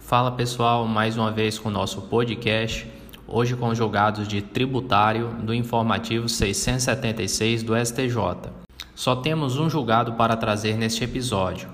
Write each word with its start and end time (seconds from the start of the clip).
Fala 0.00 0.32
pessoal, 0.32 0.86
mais 0.86 1.18
uma 1.18 1.30
vez 1.30 1.58
com 1.58 1.68
o 1.68 1.72
nosso 1.72 2.02
podcast, 2.02 2.86
hoje 3.26 3.54
com 3.56 3.68
os 3.68 3.76
julgados 3.76 4.26
de 4.26 4.40
tributário 4.40 5.28
do 5.42 5.52
informativo 5.52 6.28
676 6.28 7.62
do 7.62 7.74
STJ. 7.76 8.50
Só 8.94 9.16
temos 9.16 9.58
um 9.58 9.68
julgado 9.68 10.14
para 10.14 10.36
trazer 10.36 10.78
neste 10.78 11.04
episódio, 11.04 11.68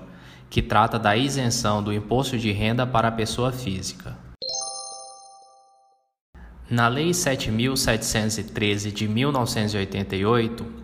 que 0.49 0.61
trata 0.61 0.99
da 0.99 1.15
isenção 1.15 1.81
do 1.81 1.93
imposto 1.93 2.37
de 2.37 2.51
renda 2.51 2.85
para 2.85 3.07
a 3.07 3.11
pessoa 3.11 3.51
física. 3.51 4.17
Na 6.69 6.87
Lei 6.87 7.11
7.713 7.11 8.91
de 8.91 9.07
1988, 9.07 10.82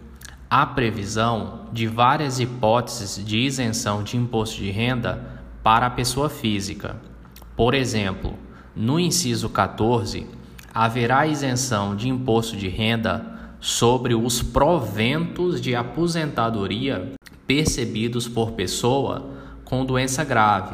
há 0.50 0.66
previsão 0.66 1.68
de 1.71 1.88
várias 1.88 2.39
hipóteses 2.39 3.23
de 3.23 3.38
isenção 3.38 4.04
de 4.04 4.18
imposto 4.18 4.57
de 4.57 4.71
renda 4.71 5.41
para 5.64 5.86
a 5.86 5.92
pessoa 5.92 6.29
física 6.29 7.10
por 7.60 7.73
exemplo, 7.73 8.36
no 8.73 8.97
inciso 8.97 9.50
14, 9.50 10.25
haverá 10.73 11.28
isenção 11.28 11.93
de 11.93 12.07
imposto 12.07 12.56
de 12.56 12.70
renda 12.70 13.25
sobre 13.59 14.15
os 14.15 14.42
proventos 14.42 15.59
de 15.59 15.75
aposentadoria 15.75 17.11
percebidos 17.45 18.29
por 18.29 18.51
pessoa 18.51 19.31
com 19.65 19.84
doença 19.84 20.23
grave, 20.23 20.73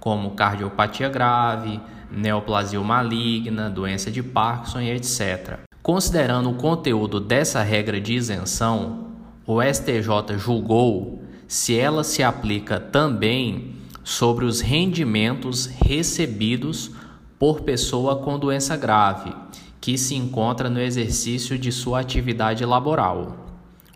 como 0.00 0.32
cardiopatia 0.32 1.08
grave, 1.08 1.80
neoplasia 2.10 2.80
maligna, 2.80 3.70
doença 3.70 4.10
de 4.10 4.20
Parkinson 4.20 4.80
etc. 4.80 5.60
Considerando 5.84 6.50
o 6.50 6.54
conteúdo 6.54 7.20
dessa 7.20 7.62
regra 7.62 8.00
de 8.00 8.14
isenção, 8.14 9.03
o 9.46 9.62
STJ 9.62 10.38
julgou 10.38 11.22
se 11.46 11.78
ela 11.78 12.02
se 12.02 12.22
aplica 12.22 12.80
também 12.80 13.76
sobre 14.02 14.44
os 14.44 14.60
rendimentos 14.60 15.66
recebidos 15.66 16.90
por 17.38 17.60
pessoa 17.60 18.16
com 18.16 18.38
doença 18.38 18.76
grave 18.76 19.34
que 19.80 19.98
se 19.98 20.14
encontra 20.14 20.70
no 20.70 20.80
exercício 20.80 21.58
de 21.58 21.70
sua 21.70 22.00
atividade 22.00 22.64
laboral. 22.64 23.36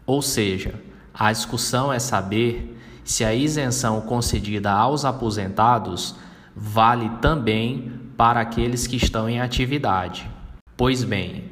Ou 0.04 0.20
seja, 0.20 0.74
a 1.14 1.32
discussão 1.32 1.90
é 1.90 1.98
saber 1.98 2.76
se 3.02 3.24
a 3.24 3.34
isenção 3.34 4.02
concedida 4.02 4.70
aos 4.70 5.06
aposentados 5.06 6.14
vale 6.54 7.08
também 7.22 7.90
para 8.18 8.38
aqueles 8.40 8.86
que 8.86 8.96
estão 8.96 9.30
em 9.30 9.40
atividade. 9.40 10.28
Pois 10.76 11.04
bem, 11.04 11.44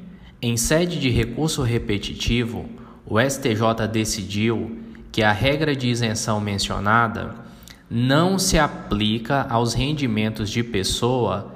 em 0.43 0.55
sede 0.59 1.01
de 1.01 1.09
recurso 1.09 1.63
repetitivo, 1.63 2.69
o 3.07 3.21
STJ 3.21 3.87
decidiu 3.91 4.79
que 5.13 5.23
a 5.23 5.33
regra 5.33 5.75
de 5.77 5.89
isenção 5.89 6.41
mencionada 6.41 7.35
não 7.89 8.39
se 8.39 8.59
aplica 8.59 9.47
aos 9.49 9.75
rendimentos 9.75 10.51
de 10.51 10.63
pessoa 10.65 11.55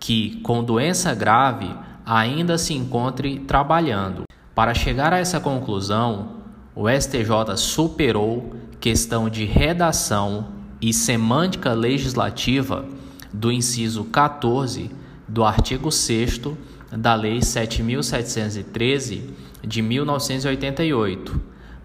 que, 0.00 0.40
com 0.42 0.64
doença 0.64 1.14
grave, 1.14 1.68
ainda 2.04 2.56
se 2.56 2.72
encontre 2.72 3.40
trabalhando. 3.40 4.22
Para 4.54 4.72
chegar 4.72 5.12
a 5.12 5.18
essa 5.18 5.38
conclusão, 5.38 6.36
o 6.74 6.88
STJ 6.88 7.56
superou 7.56 8.54
questão 8.80 9.28
de 9.28 9.44
redação 9.44 10.48
e 10.80 10.92
semântica 10.92 11.72
legislativa 11.72 12.86
do 13.32 13.52
inciso 13.52 14.04
14 14.04 14.90
do 15.28 15.44
artigo 15.44 15.90
6 15.90 16.40
da 16.90 17.14
Lei 17.14 17.42
7713 17.42 19.30
de 19.66 19.82
1988, 19.82 21.40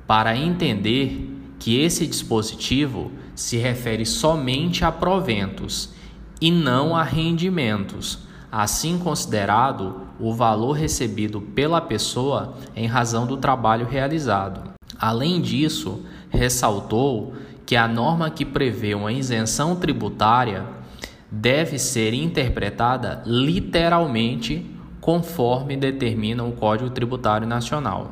para 0.06 0.36
entender 0.36 1.30
que 1.58 1.80
esse 1.80 2.06
dispositivo 2.06 3.12
se 3.36 3.58
refere 3.58 4.06
somente 4.06 4.84
a 4.84 4.92
proventos 4.92 5.94
e 6.40 6.52
não 6.52 6.96
a 6.96 7.04
rendimentos, 7.04 8.20
assim 8.52 8.98
considerado 8.98 10.08
o 10.20 10.34
valor 10.34 10.74
recebido 10.74 11.40
pela 11.40 11.80
pessoa 11.80 12.56
em 12.76 12.88
razão 12.88 13.26
do 13.26 13.38
trabalho 13.38 13.88
realizado. 13.88 14.72
Além 15.00 15.42
disso, 15.42 16.04
ressaltou 16.30 17.34
que 17.66 17.76
a 17.76 17.88
norma 17.88 18.30
que 18.30 18.44
prevê 18.44 18.94
uma 18.94 19.12
isenção 19.12 19.76
tributária 19.76 20.66
deve 21.32 21.80
ser 21.80 22.14
interpretada 22.14 23.24
literalmente 23.26 24.81
conforme 25.02 25.76
determina 25.76 26.44
o 26.44 26.52
Código 26.52 26.92
Tributário 26.92 27.48
Nacional. 27.48 28.12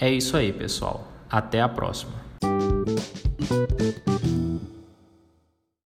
É 0.00 0.10
isso 0.10 0.36
aí, 0.36 0.52
pessoal. 0.52 1.06
Até 1.30 1.60
a 1.60 1.68
próxima. 1.68 2.14